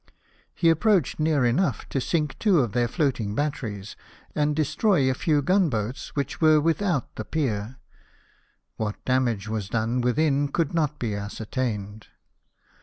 He 0.55 0.71
approached 0.71 1.19
near 1.19 1.45
enough 1.45 1.87
to 1.89 2.01
sink 2.01 2.35
two 2.39 2.59
of 2.61 2.71
their 2.71 2.87
floating 2.87 3.35
batteries 3.35 3.95
and 4.33 4.55
destroy 4.55 5.07
a 5.07 5.13
few 5.13 5.43
gun 5.43 5.69
boats, 5.69 6.15
which 6.15 6.41
were 6.41 6.59
without 6.59 7.15
the 7.17 7.23
pier; 7.23 7.77
what 8.77 9.05
damage 9.05 9.47
was 9.47 9.69
done 9.69 10.01
within 10.01 10.47
could 10.47 10.73
not 10.73 10.97
be 10.97 11.13
ascertained. 11.13 12.07